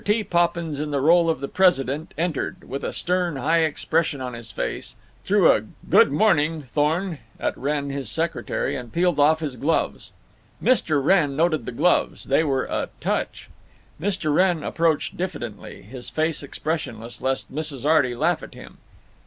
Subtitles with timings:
[0.03, 0.23] T.
[0.23, 4.49] Poppins, in the role of the president, entered, with a stern high expression on his
[4.49, 10.11] face, threw a "Good morning, Thorne," at Wrenn, his secretary, and peeled off his gloves.
[10.59, 11.03] (Mr.
[11.05, 13.47] Wrenn noted the gloves; they were a Touch.)
[14.01, 14.33] Mr.
[14.33, 17.85] Wrenn approached diffidently, his face expressionless, lest Mrs.
[17.87, 18.79] Arty laugh at him.